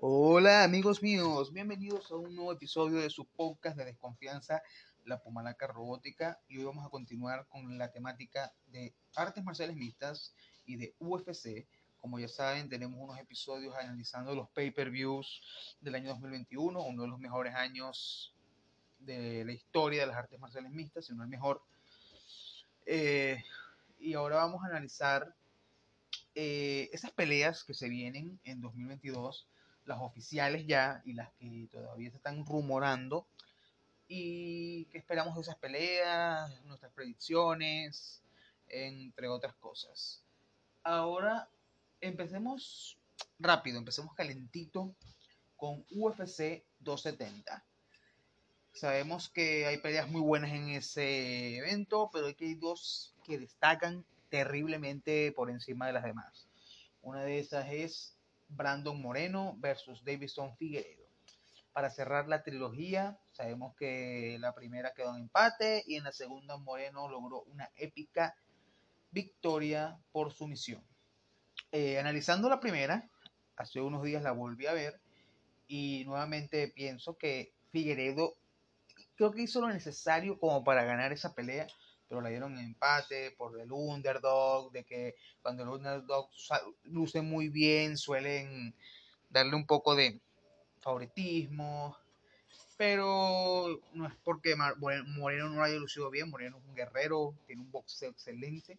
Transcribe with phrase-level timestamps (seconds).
[0.00, 4.62] Hola amigos míos, bienvenidos a un nuevo episodio de su podcast de desconfianza,
[5.04, 6.38] la Pomalaca Robótica.
[6.46, 11.66] Y hoy vamos a continuar con la temática de artes marciales mixtas y de UFC.
[11.96, 15.42] Como ya saben, tenemos unos episodios analizando los pay-per-views
[15.80, 18.32] del año 2021, uno de los mejores años
[19.00, 21.60] de la historia de las artes marciales mixtas, si no el mejor.
[22.86, 23.42] Eh,
[23.98, 25.34] y ahora vamos a analizar
[26.36, 29.48] eh, esas peleas que se vienen en 2022
[29.88, 33.26] las oficiales ya y las que todavía se están rumorando.
[34.06, 38.22] Y que esperamos de esas peleas, nuestras predicciones,
[38.68, 40.22] entre otras cosas.
[40.82, 41.48] Ahora
[42.00, 42.98] empecemos
[43.38, 44.94] rápido, empecemos calentito
[45.56, 47.64] con UFC 270.
[48.72, 54.04] Sabemos que hay peleas muy buenas en ese evento, pero que hay dos que destacan
[54.28, 56.48] terriblemente por encima de las demás.
[57.02, 58.17] Una de esas es
[58.48, 61.06] Brandon Moreno versus Davidson Figueredo.
[61.72, 66.56] Para cerrar la trilogía, sabemos que la primera quedó en empate y en la segunda
[66.56, 68.34] Moreno logró una épica
[69.10, 70.82] victoria por sumisión.
[71.70, 73.08] Eh, analizando la primera,
[73.56, 75.00] hace unos días la volví a ver
[75.66, 78.34] y nuevamente pienso que Figueredo
[79.16, 81.66] creo que hizo lo necesario como para ganar esa pelea
[82.08, 86.30] pero la dieron en empate por el underdog, de que cuando el underdog
[86.84, 88.74] luce muy bien suelen
[89.28, 90.18] darle un poco de
[90.80, 91.96] favoritismo,
[92.78, 97.70] pero no es porque Moreno no haya lucido bien, Moreno es un guerrero, tiene un
[97.70, 98.78] boxeo excelente.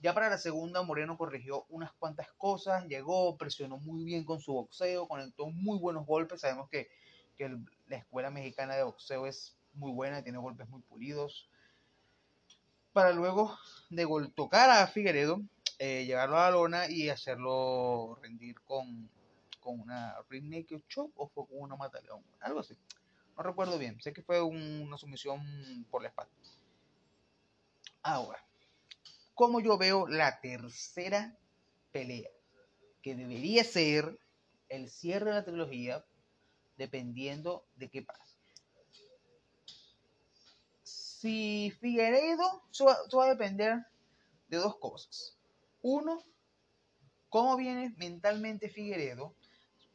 [0.00, 4.52] Ya para la segunda, Moreno corrigió unas cuantas cosas, llegó, presionó muy bien con su
[4.52, 6.42] boxeo, conectó muy buenos golpes.
[6.42, 6.90] Sabemos que,
[7.38, 7.56] que
[7.88, 11.48] la escuela mexicana de boxeo es muy buena, tiene golpes muy pulidos
[12.96, 13.58] para luego
[13.90, 15.42] de tocar a Figueredo,
[15.78, 19.10] eh, llevarlo a la lona y hacerlo rendir con,
[19.60, 22.74] con una naked chop o fue con una mataleón, algo así.
[23.36, 26.32] No recuerdo bien, sé que fue una sumisión por la espalda.
[28.02, 28.42] Ahora,
[29.34, 31.36] ¿cómo yo veo la tercera
[31.92, 32.30] pelea?
[33.02, 34.18] Que debería ser
[34.70, 36.02] el cierre de la trilogía,
[36.78, 38.35] dependiendo de qué pasa
[41.26, 43.84] si Figueredo, eso va, a depender
[44.48, 45.36] de dos cosas.
[45.82, 46.22] Uno,
[47.28, 49.34] cómo viene mentalmente Figueredo.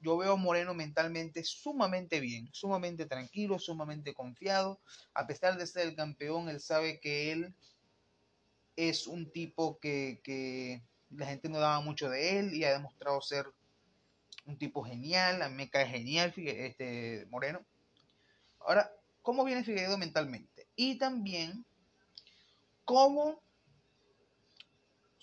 [0.01, 4.81] Yo veo a Moreno mentalmente sumamente bien, sumamente tranquilo, sumamente confiado.
[5.13, 7.55] A pesar de ser el campeón, él sabe que él
[8.75, 10.81] es un tipo que,
[11.11, 13.45] la gente no daba mucho de él y ha demostrado ser
[14.45, 15.41] un tipo genial.
[15.41, 17.65] A mí me cae genial este, Moreno.
[18.59, 20.50] Ahora, ¿cómo viene Figueredo mentalmente?
[20.75, 21.65] Y también
[22.85, 23.41] cómo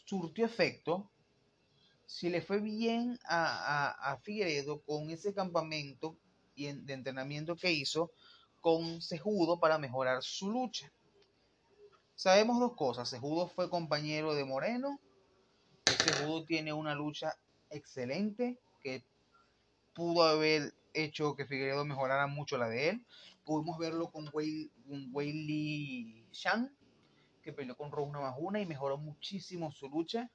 [0.04, 1.10] surtió efecto
[2.06, 6.16] si le fue bien a, Figueredo con ese campamento
[6.54, 8.10] y de entrenamiento que hizo
[8.62, 10.90] con Sejudo para mejorar su lucha.
[12.14, 13.08] Sabemos dos cosas.
[13.08, 14.98] Sejudo fue compañero de Moreno.
[15.84, 17.36] Sejudo tiene una lucha
[17.70, 19.04] excelente que
[19.94, 23.06] pudo haber hecho que Figueredo mejorara mucho la de él.
[23.48, 24.70] Pudimos verlo con Wei,
[26.32, 26.70] Shan,
[27.40, 30.30] que peleó con Rose una más una y mejoró muchísimo su lucha.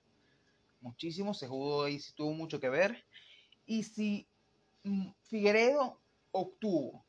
[0.81, 3.05] Muchísimo, se jugó ahí, sí tuvo mucho que ver.
[3.67, 4.27] Y si
[4.81, 7.05] mm, Figueredo obtuvo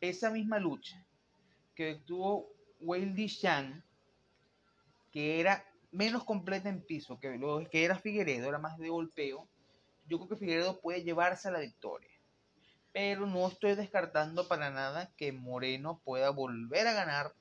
[0.00, 1.06] esa misma lucha
[1.76, 2.48] que obtuvo
[2.80, 3.30] Wei Li
[5.12, 9.48] que era menos completa en piso, que, lo, que era Figueredo, era más de golpeo,
[10.08, 12.17] yo creo que Figueredo puede llevarse a la victoria
[12.92, 17.32] pero no estoy descartando para nada que Moreno pueda volver a ganar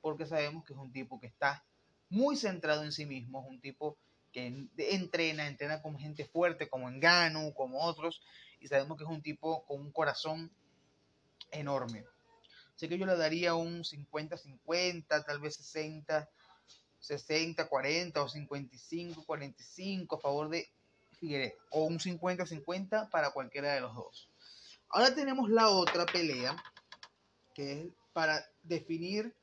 [0.00, 1.64] porque sabemos que es un tipo que está
[2.08, 3.96] muy centrado en sí mismo, es un tipo
[4.32, 8.22] que entrena, entrena con gente fuerte como Engano, como otros,
[8.60, 10.50] y sabemos que es un tipo con un corazón
[11.50, 12.04] enorme.
[12.74, 16.28] Así que yo le daría un 50-50, tal vez 60,
[17.00, 20.68] 60, 40 o 55, 45 a favor de
[21.18, 24.30] Figueredo, o un 50-50 para cualquiera de los dos.
[24.92, 26.56] Ahora tenemos la otra pelea,
[27.54, 29.36] que es para definir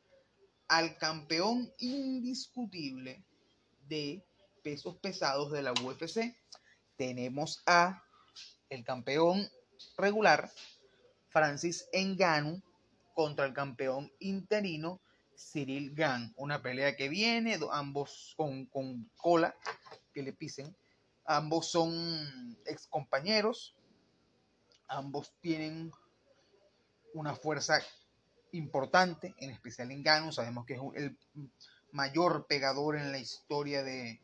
[0.68, 3.24] al campeón indiscutible
[3.88, 4.26] de
[4.62, 6.36] pesos pesados de la UFC.
[6.98, 8.04] Tenemos a
[8.70, 9.50] el campeón
[9.98, 10.52] regular,
[11.30, 12.62] Francis Ngannou,
[13.16, 15.00] contra el campeón interino,
[15.38, 16.34] Cyril Gann.
[16.36, 19.56] Una pelea que viene, ambos con, con cola,
[20.14, 20.76] que le pisen.
[21.24, 23.77] Ambos son ex compañeros,
[24.88, 25.92] Ambos tienen
[27.14, 27.82] una fuerza
[28.52, 30.32] importante, en especial en Gano.
[30.32, 31.18] Sabemos que es el
[31.92, 34.22] mayor pegador en la historia de,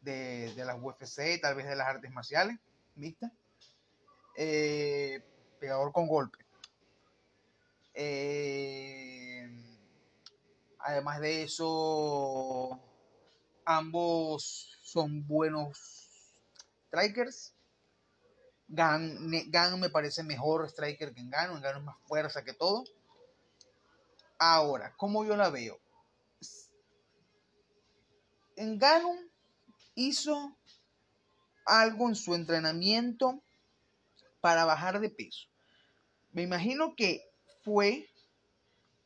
[0.00, 2.58] de, de las UFC, tal vez de las artes marciales
[2.96, 3.32] mixtas.
[4.36, 5.22] eh,
[5.60, 6.38] pegador con golpe.
[7.94, 9.48] Eh,
[10.78, 12.80] además de eso,
[13.64, 15.78] ambos son buenos
[16.88, 17.54] strikers.
[18.68, 21.56] Gan, me parece mejor striker que Engano.
[21.56, 22.84] Engano es más fuerza que todo.
[24.38, 25.78] Ahora, ¿cómo yo la veo?
[28.56, 29.10] Engano
[29.94, 30.56] hizo
[31.64, 33.42] algo en su entrenamiento
[34.40, 35.48] para bajar de peso.
[36.32, 37.22] Me imagino que
[37.62, 38.08] fue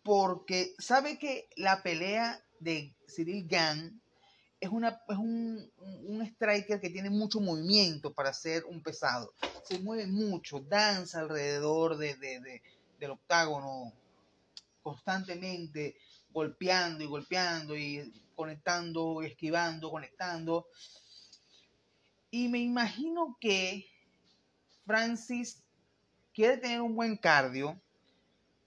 [0.03, 4.00] porque sabe que la pelea de Cyril Gann
[4.61, 9.32] es, una, es un, un, striker que tiene mucho movimiento para ser un pesado.
[9.64, 12.62] Se mueve mucho, danza alrededor de, de,
[12.99, 13.93] del octágono
[14.82, 15.97] constantemente,
[16.31, 20.67] golpeando y golpeando y conectando, esquivando, conectando.
[22.31, 23.87] Y me imagino que
[24.85, 25.62] Francis
[26.32, 27.81] quiere tener un buen cardio,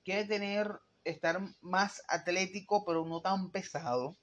[0.03, 4.17] quiere tener, estar más atlético, pero no tan pesado,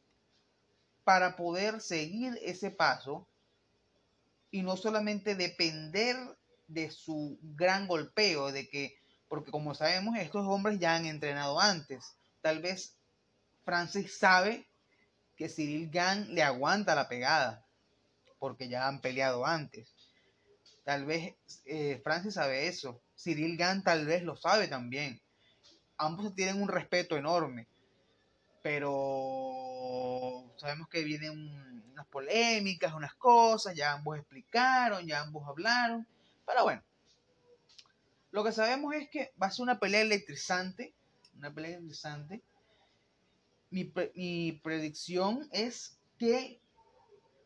[1.07, 3.29] para poder seguir ese paso
[4.51, 6.17] y no solamente depender
[6.67, 8.99] de su gran golpeo, de que,
[9.29, 12.17] porque como sabemos, estos hombres ya han entrenado antes.
[12.43, 12.99] Tal vez
[13.65, 14.69] Francis sabe
[15.37, 17.65] que Cyril Gann le aguanta la pegada,
[18.41, 19.95] porque ya han peleado antes.
[20.83, 21.37] Tal vez
[21.67, 23.01] eh, Francis sabe eso.
[23.17, 25.23] Cyril Gann tal vez lo sabe también.
[25.99, 27.69] Ambos tienen un respeto enorme.
[28.61, 29.76] Pero
[30.57, 33.75] sabemos que vienen unas polémicas, unas cosas.
[33.75, 36.07] Ya ambos explicaron, ya ambos hablaron.
[36.47, 36.83] Pero bueno.
[38.31, 40.93] Lo que sabemos es que va a ser una pelea electrizante.
[41.37, 42.43] Una pelea electrizante.
[43.71, 46.61] Mi, mi predicción es que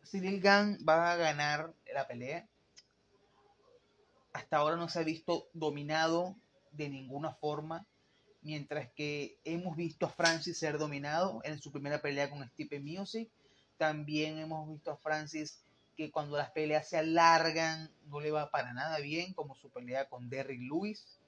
[0.04, 2.46] Cyril Gann va a ganar la pelea
[4.32, 6.36] hasta ahora no se ha visto dominado
[6.72, 7.86] de ninguna forma,
[8.42, 13.30] mientras que hemos visto a Francis ser dominado en su primera pelea con Stipe Music.
[13.76, 15.62] También hemos visto a Francis
[15.96, 20.08] que cuando las peleas se alargan no le va para nada bien, como su pelea
[20.08, 21.18] con Derrick Lewis,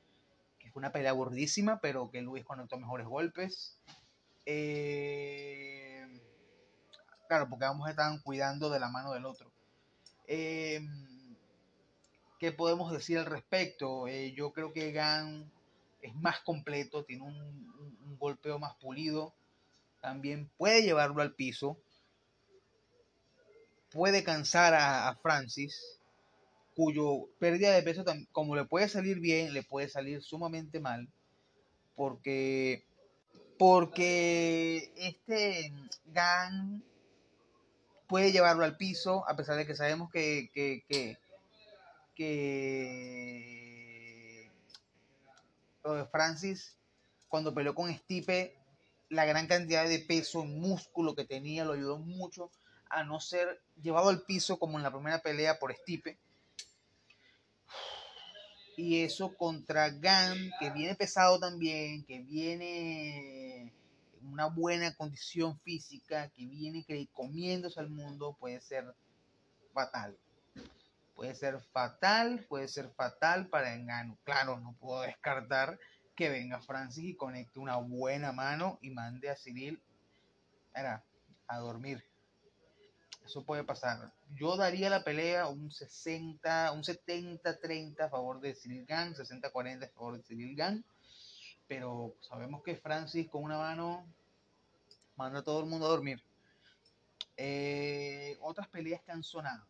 [0.58, 3.78] que fue una pelea gordísima, pero que Lewis conectó mejores golpes.
[4.46, 6.06] Eh,
[7.28, 9.50] claro, porque ambos estaban cuidando de la mano del otro.
[10.26, 10.80] Eh,
[12.38, 14.08] ¿Qué podemos decir al respecto?
[14.08, 15.52] Eh, yo creo que Gan
[16.02, 17.72] es más completo, tiene un,
[18.18, 19.34] golpeo más pulido,
[20.00, 21.76] también puede llevarlo al piso,
[23.90, 25.98] puede cansar a, Francis,
[26.76, 31.08] cuyo pérdida de peso, como le puede salir bien, le puede salir sumamente mal,
[31.96, 32.84] porque,
[33.58, 35.72] porque este
[36.06, 36.84] Gan
[38.06, 41.18] puede llevarlo al piso, a pesar de que sabemos que, que
[42.14, 43.71] que
[46.10, 46.78] Francis,
[47.28, 48.56] cuando peleó con Stipe,
[49.08, 52.50] la gran cantidad de peso, músculo que tenía, lo ayudó mucho
[52.88, 56.18] a no ser llevado al piso como en la primera pelea por Stipe.
[58.76, 63.60] Y eso contra Gan, que viene pesado también, que viene
[64.20, 68.94] en una buena condición física, que viene comiéndose al mundo, puede ser
[69.72, 70.16] fatal.
[71.14, 74.18] Puede ser fatal, puede ser fatal para Engano.
[74.24, 75.78] Claro, no puedo descartar
[76.16, 79.82] que venga Francis y conecte una buena mano y mande a Cyril
[80.74, 82.02] a dormir.
[83.24, 84.12] Eso puede pasar.
[84.34, 89.88] Yo daría la pelea un 60, un 70-30 a favor de Cyril Gang, 60-40 a
[89.90, 90.82] favor de Cyril Gang.
[91.68, 94.04] Pero sabemos que Francis con una mano
[95.16, 96.22] manda a todo el mundo a dormir.
[97.36, 99.64] Eh, otras peleas que han sonado.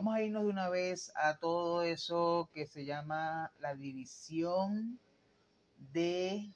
[0.00, 4.98] Vamos a irnos de una vez a todo eso que se llama la división
[5.92, 6.48] de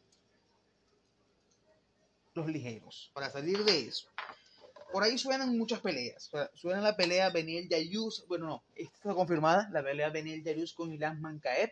[2.33, 3.11] los ligeros.
[3.13, 4.09] Para salir de eso.
[4.91, 6.31] Por ahí suenan muchas peleas.
[6.55, 8.25] Suena la pelea Benil Yayus.
[8.29, 9.69] Bueno, no, esta está confirmada.
[9.73, 11.71] La pelea Benil Yayus con Ilan Mankaev.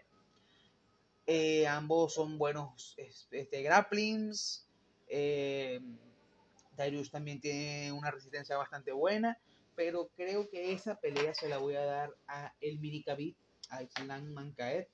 [1.27, 4.67] Eh, ambos son buenos este, grapplings.
[5.09, 5.81] Eh,
[7.11, 9.39] también tiene una resistencia bastante buena
[9.75, 13.37] pero creo que esa pelea se la voy a dar a el Minikabit,
[13.71, 14.87] a Islam Mankaed.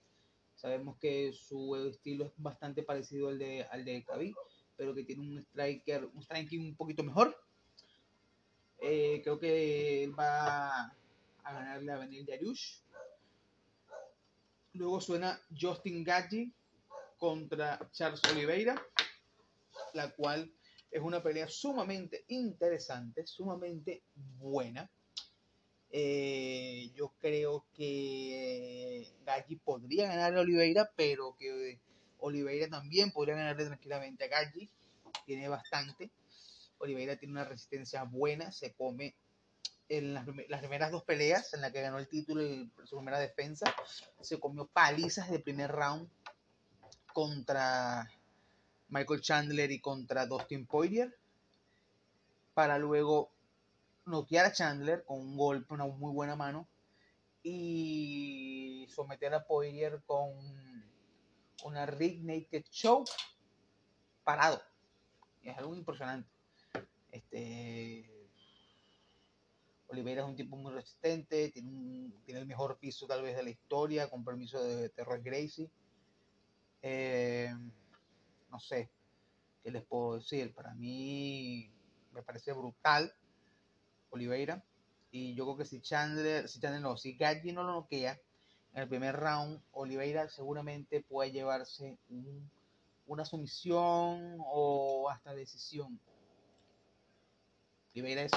[0.54, 4.34] Sabemos que su estilo es bastante parecido al de, al de Khabib,
[4.76, 7.36] pero que tiene un striker, un striking un poquito mejor.
[8.80, 10.86] Eh, creo que va
[11.44, 12.80] a ganarle a Benel Dariush.
[14.74, 16.52] Luego suena Justin Gaggi
[17.18, 18.80] contra Charles Oliveira,
[19.94, 20.52] la cual
[20.90, 24.02] es una pelea sumamente interesante, sumamente
[24.38, 24.90] buena.
[25.90, 31.78] Eh, yo creo que Gaji podría ganar a Oliveira, pero que
[32.18, 34.68] Oliveira también podría ganarle tranquilamente a Gaji.
[35.24, 36.10] Tiene bastante.
[36.78, 39.14] Oliveira tiene una resistencia buena, se come
[39.88, 40.24] en las,
[40.60, 43.74] primeras dos peleas en las que ganó el título y su primera defensa,
[44.20, 46.08] se comió palizas de primer round
[47.12, 48.08] contra
[48.88, 51.16] Michael Chandler y contra Dustin Poirier
[52.54, 53.30] para luego
[54.06, 56.66] noquear a Chandler con un golpe, una muy buena mano
[57.42, 60.32] y someter a Poirier con
[61.64, 63.10] una Rig Naked Choke
[64.24, 64.60] parado.
[65.42, 66.28] Es algo impresionante.
[67.10, 68.10] Este,
[69.88, 73.50] Oliveira es un tipo muy resistente, tiene, tiene el mejor piso tal vez de la
[73.50, 75.70] historia, con permiso de, Terror Gracie.
[76.82, 77.50] Eh,
[78.50, 78.90] no sé,
[79.62, 80.54] ¿qué les puedo decir?
[80.54, 81.70] Para mí
[82.12, 83.12] me parece brutal
[84.10, 84.62] Oliveira.
[85.10, 88.20] Y yo creo que si Chandler, si Chandler no, si Gadji no lo noquea
[88.74, 91.98] en el primer round, Oliveira seguramente puede llevarse
[93.06, 95.98] una sumisión o hasta decisión.
[97.94, 98.32] Oliveira es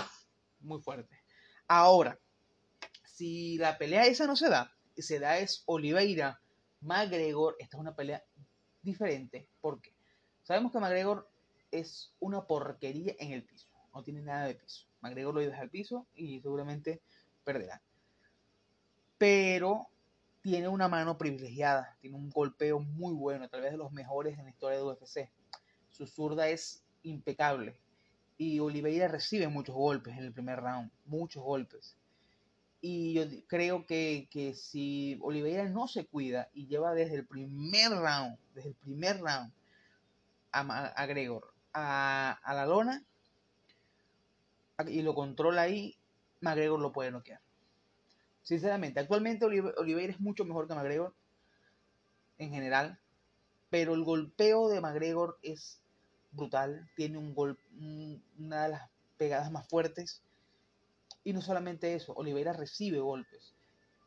[0.62, 1.22] muy fuerte.
[1.68, 2.18] Ahora,
[3.04, 6.42] si la pelea esa no se da, se da es Oliveira,
[6.82, 8.24] McGregor, esta es una pelea
[8.82, 9.48] diferente.
[9.62, 9.94] porque
[10.44, 11.30] Sabemos que McGregor
[11.72, 14.86] es una porquería en el piso, no tiene nada de piso.
[15.02, 17.02] McGregor lo deja al piso y seguramente
[17.44, 17.82] perderá.
[19.18, 19.88] Pero
[20.42, 24.46] tiene una mano privilegiada, tiene un golpeo muy bueno, tal vez de los mejores en
[24.46, 25.30] la historia de UFC.
[25.90, 27.76] Su zurda es impecable
[28.38, 31.96] y Oliveira recibe muchos golpes en el primer round, muchos golpes.
[32.82, 38.40] Y yo creo que, si Oliveira no se cuida y lleva desde el primer round,
[38.56, 39.54] desde el primer round
[40.52, 43.04] a, Gregor a, la lona
[44.88, 45.96] y lo controla ahí,
[46.40, 47.40] McGregor lo puede noquear.
[48.42, 51.14] Sinceramente, actualmente Oliveira es mucho mejor que McGregor
[52.40, 53.00] en general,
[53.70, 55.82] pero el golpeo de McGregor es
[56.32, 57.60] brutal, tiene un gol,
[58.40, 60.24] una de las pegadas más fuertes.
[61.24, 63.54] Y no solamente eso, Oliveira recibe golpes.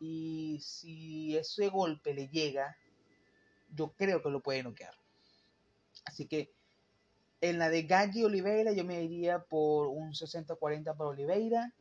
[0.00, 2.76] Y si ese golpe le llega,
[3.72, 4.94] yo creo que lo puede noquear.
[6.04, 6.52] Así que
[7.40, 11.72] en la de Galli Oliveira yo me iría por un 60-40 para Oliveira.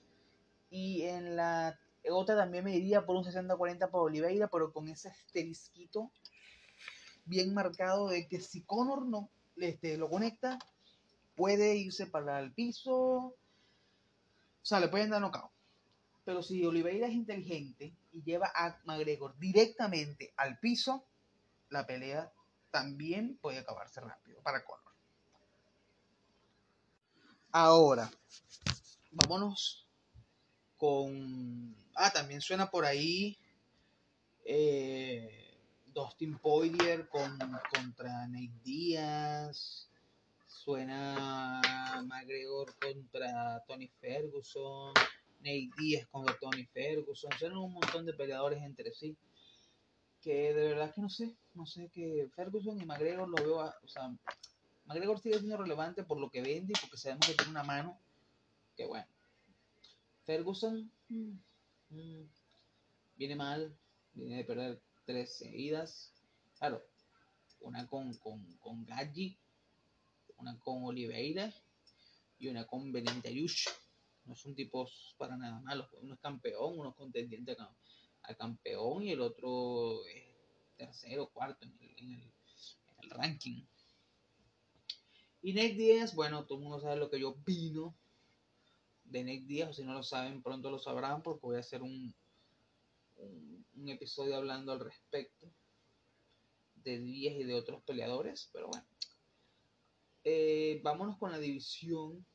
[0.69, 5.09] Y en la otra también me iría por un 60-40 para Oliveira, pero con ese
[5.09, 6.11] asterisquito
[7.25, 10.59] bien marcado de que si Conor no este, lo conecta,
[11.35, 13.35] puede irse para el piso, o
[14.61, 15.51] sea, le pueden dar knockout.
[16.25, 21.05] Pero si Oliveira es inteligente y lleva a McGregor directamente al piso,
[21.69, 22.31] la pelea
[22.73, 24.91] también puede acabarse rápido para Conor.
[27.51, 28.09] Ahora,
[29.11, 29.85] vámonos
[30.75, 31.75] con...
[31.93, 33.37] Ah, también suena por ahí
[34.43, 37.37] eh, Dustin Poirier con,
[37.71, 39.87] contra Nate Díaz.
[40.47, 41.61] Suena
[42.07, 44.95] McGregor contra Tony Ferguson.
[45.41, 47.29] Nate Díaz contra Tony Ferguson.
[47.37, 49.15] Suenan un montón de peleadores entre sí.
[50.23, 51.35] Que de verdad que no sé.
[51.53, 53.57] No sé que Ferguson y McGregor lo veo.
[53.59, 54.09] o sea,
[54.85, 57.99] McGregor sigue siendo relevante por lo que vende y porque sabemos que tiene una mano.
[58.77, 59.07] Que bueno.
[60.23, 61.33] Ferguson mm,
[61.89, 62.29] mm,
[63.17, 63.75] viene mal.
[64.13, 66.13] Viene de perder tres seguidas.
[66.57, 66.81] Claro,
[67.59, 68.85] una con, con, con
[70.37, 71.53] una con Oliveira
[72.39, 73.65] y una con Benítez
[74.25, 75.89] No son tipos para nada malos.
[76.01, 77.83] Uno es campeón, uno es contendiente campeón
[79.01, 80.23] y el otro es
[80.77, 83.63] tercero, cuarto en el, en el, ranking.
[85.41, 87.93] Y Nate Díaz, bueno, todo el mundo sabe lo que yo opino
[89.03, 91.81] de Nate Díaz, o si no lo saben, pronto lo sabrán porque voy a hacer
[91.81, 92.13] un,
[93.17, 95.51] un, episodio hablando al respecto
[96.75, 98.85] de Díaz y de otros peleadores, pero bueno.
[100.23, 102.25] Eh, vámonos con la división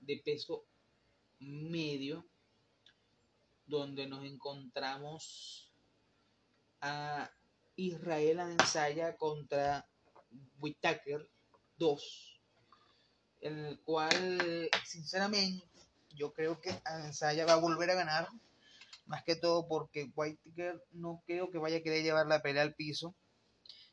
[0.00, 0.64] de peso
[1.38, 2.26] medio,
[3.66, 5.72] donde nos encontramos
[6.80, 7.30] a
[7.76, 9.86] Israel Ansaya contra
[10.60, 11.28] Whitaker
[11.78, 12.40] 2,
[13.40, 15.66] en el cual, sinceramente,
[16.14, 18.28] yo creo que Ansaya va a volver a ganar
[19.06, 22.74] más que todo porque Whitaker no creo que vaya a querer llevar la pelea al
[22.74, 23.14] piso,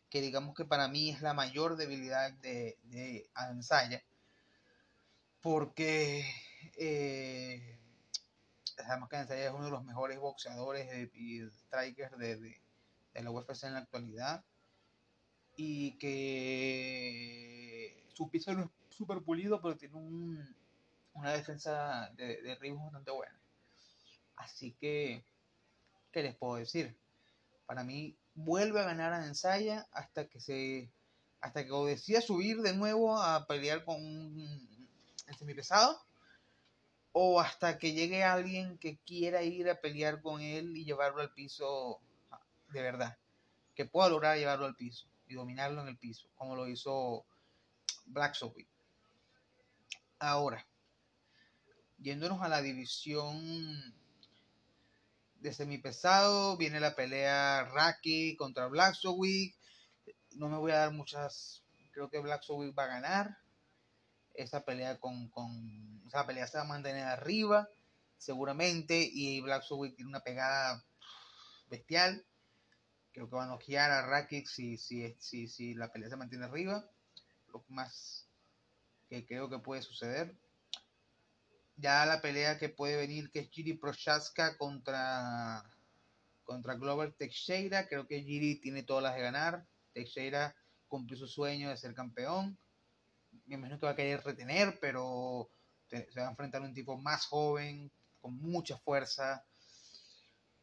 [0.10, 4.04] que digamos que para mí es la mayor debilidad de, de Ansaya,
[5.42, 6.26] porque
[6.78, 7.80] eh,
[8.76, 13.64] sabemos que Ansaya es uno de los mejores boxeadores y strikers de, de, la UFC
[13.64, 14.44] en la actualidad,
[15.56, 20.56] y que su piso no es súper pulido, pero tiene un,
[21.14, 23.40] una defensa de, de ritmo bastante buena.
[24.36, 25.24] Así que,
[26.12, 26.98] ¿qué les puedo decir?
[27.66, 30.92] Para mí, vuelve a ganar a Ensaya hasta que se
[31.42, 36.02] hasta que decida subir de nuevo a pelear con el semipesado
[37.14, 41.32] o hasta que llegue alguien que quiera ir a pelear con él y llevarlo al
[41.32, 42.02] piso
[42.70, 43.18] de verdad,
[43.76, 47.26] que pueda lograr llevarlo al piso y dominarlo en el piso, como lo hizo
[48.08, 48.68] Black Sophie.
[50.18, 50.66] Ahora,
[52.00, 53.96] yéndonos a la división
[55.36, 59.56] de semipesado, viene la pelea Raki contra Black Sophie.
[60.32, 63.38] No me voy a dar muchas, creo que Black Sophie va a ganar.
[64.34, 65.30] Esa pelea con
[66.14, 67.68] esa pelea se va a mantener arriba,
[68.18, 70.86] seguramente, y Black Sophie tiene una pegada
[71.72, 72.24] bestial.
[73.12, 76.46] Creo que va a noquear a Rakic si, si, si, si la pelea se mantiene
[76.46, 76.88] arriba.
[77.52, 78.28] Lo más
[79.10, 80.36] que creo que puede suceder.
[81.78, 85.64] Ya la pelea que puede venir, que es Giri Prochaska contra,
[86.44, 87.88] contra Glover Teixeira.
[87.88, 89.66] Creo que Giri tiene todas las de ganar.
[89.94, 90.56] Teixeira
[90.88, 92.56] cumplió su sueño de ser campeón.
[93.48, 95.50] Me imagino que va a querer retener, pero
[96.12, 99.46] se va a enfrentar a un tipo más joven, con mucha fuerza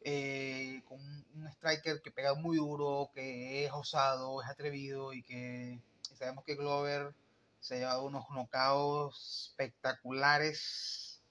[0.02, 5.78] eh, con un striker que pega muy duro, que es osado, es atrevido y que
[6.16, 7.14] sabemos que Glover
[7.60, 11.22] se ha llevado unos knockouts espectaculares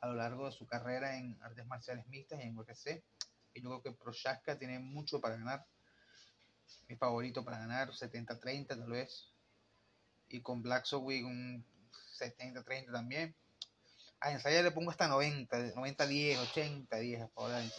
[0.00, 3.02] a lo largo de su carrera en artes marciales mixtas y en UFC.
[3.54, 5.66] Y yo creo que Prochaska tiene mucho para ganar.
[6.88, 9.32] Mi favorito para ganar, 70-30 tal vez.
[10.28, 11.64] Y con Black Sowig un
[12.18, 13.34] 70-30 también.
[14.22, 17.70] A Ensaya le pongo hasta 90, 90, 10, 80, 10 a favor de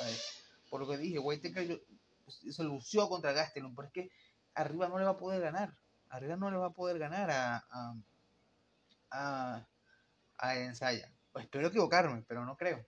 [0.70, 1.82] Por lo que dije, Whitaker
[2.28, 4.12] se lució contra Gastelum, pero es que
[4.54, 5.74] arriba no le va a poder ganar.
[6.10, 7.96] Arriba no le va a poder ganar a, a,
[9.12, 9.68] a,
[10.38, 11.10] a Ensaya.
[11.32, 12.86] Pues espero equivocarme, pero no creo.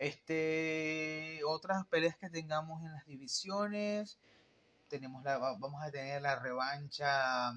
[0.00, 4.18] Este, otras peleas que tengamos en las divisiones,
[4.88, 7.52] tenemos la, vamos a tener la revancha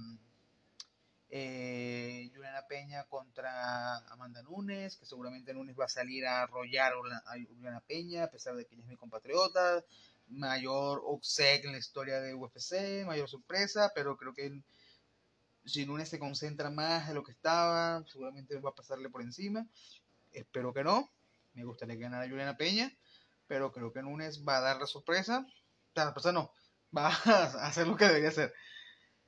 [1.32, 6.94] eh, Juliana Peña contra Amanda Nunes, que seguramente Nunes va a salir a arrollar
[7.26, 9.84] a Juliana Peña, a pesar de que ella es mi compatriota.
[10.30, 14.62] Mayor obsec en la historia de UFC, mayor sorpresa, pero creo que
[15.66, 19.68] si Nunes se concentra más de lo que estaba, seguramente va a pasarle por encima.
[20.32, 21.10] Espero que no.
[21.54, 22.92] Me gustaría ganar a Juliana Peña,
[23.48, 25.46] pero creo que Nunes va a dar la sorpresa.
[25.94, 26.54] La sorpresa no,
[26.96, 28.54] va a hacer lo que debería hacer.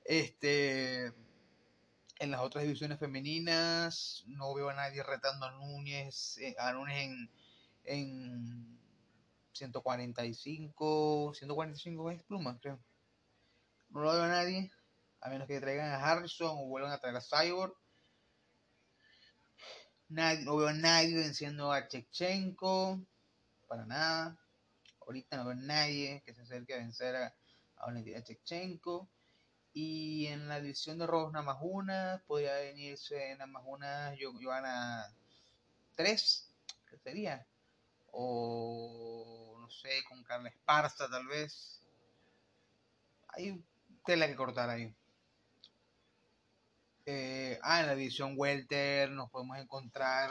[0.04, 1.14] Este
[2.22, 6.98] en las otras divisiones femeninas no veo a nadie retando a Núñez, eh, a Núñez
[6.98, 7.32] en,
[7.84, 8.80] en
[9.54, 12.80] 145, 145 es pluma, creo.
[13.90, 14.72] No lo veo a nadie,
[15.20, 17.74] a menos que traigan a Harrison o vuelvan a traer a Cyborg.
[20.10, 23.00] Nadie, no veo a nadie venciendo a Chechenko,
[23.68, 24.38] para nada.
[25.00, 27.36] Ahorita no veo a nadie que se acerque a vencer a,
[27.78, 29.10] a Valentina Chechenko.
[29.74, 35.14] Y en la división de robos nada más una, podría venirse nada más una Joana
[35.96, 36.50] 3,
[36.90, 37.46] ¿qué sería?
[38.12, 41.80] O no sé, con Carla Esparza tal vez.
[43.30, 43.64] Hay
[44.06, 44.94] tela que cortar ahí.
[47.06, 50.30] Eh, ah, en la división Welter nos podemos encontrar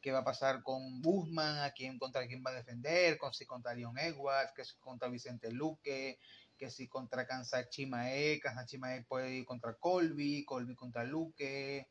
[0.00, 3.46] qué va a pasar con Guzmán, a quién contra quién va a defender, con si
[3.46, 6.18] contra Leon Edwards, que si contra Vicente Luque,
[6.60, 11.88] que si contra Kansas Chimae, Kansas Chimae puede ir contra Colby, Colby contra Luque,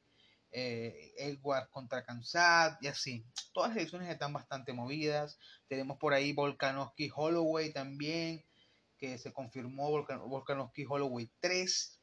[0.51, 3.25] eh, Edward contra Kansas, y así.
[3.51, 5.39] Todas las elecciones están bastante movidas.
[5.67, 8.45] Tenemos por ahí Volkanovski Holloway también,
[8.99, 11.99] que se confirmó Volkanovski Holloway 3,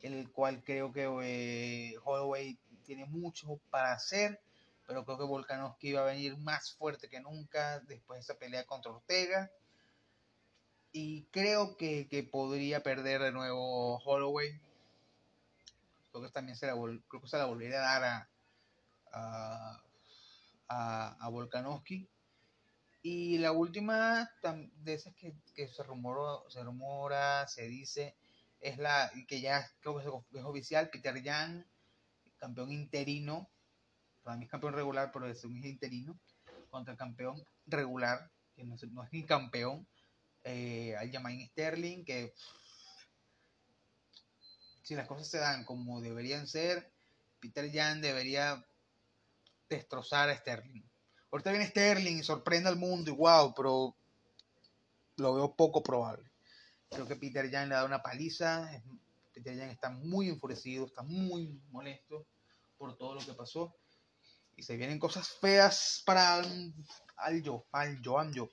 [0.00, 4.40] en el cual creo que eh, Holloway tiene mucho para hacer,
[4.84, 8.66] pero creo que Volkanovski va a venir más fuerte que nunca después de esa pelea
[8.66, 9.48] contra Ortega
[10.96, 14.60] y creo que, podría perder de nuevo Holloway.
[16.12, 16.74] Creo que también se la,
[17.08, 18.28] creo que se la volvería a dar
[19.10, 19.82] a,
[20.68, 22.08] a, a, Volkanovski.
[23.02, 24.30] Y la última
[24.76, 25.34] de esas que,
[25.66, 28.16] se, rumoró, se rumora, se dice,
[28.60, 31.66] es la que ya creo que es oficial, Peter Jan,
[32.38, 33.50] campeón interino.
[34.22, 36.16] Para mí es campeón regular, pero es un interino.
[36.70, 39.88] Contra el campeón regular, que no es, no es ni campeón
[40.44, 42.34] eh, al Jamain Sterling, que
[44.82, 46.92] si las cosas se dan como deberían ser,
[47.40, 48.64] Peter Jan debería
[49.68, 50.82] destrozar a Sterling.
[51.30, 53.96] Ahorita viene Sterling y sorprende al mundo y wow, pero
[55.16, 56.30] lo veo poco probable.
[56.90, 58.70] Creo que Peter Jan le da una paliza.
[59.32, 62.26] Peter Jan está muy enfurecido, está muy molesto
[62.78, 63.74] por todo lo que pasó.
[64.56, 66.44] Y se vienen cosas feas para
[67.16, 68.48] al yo, al Joan Yo.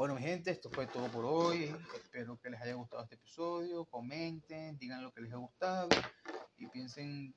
[0.00, 1.76] Bueno, mi gente, esto fue todo por hoy.
[1.94, 3.84] Espero que les haya gustado este episodio.
[3.84, 5.90] Comenten, digan lo que les ha gustado
[6.56, 7.34] y piensen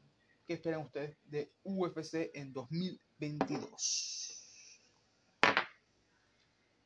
[0.47, 4.32] qué esperan ustedes de UFC en 2022.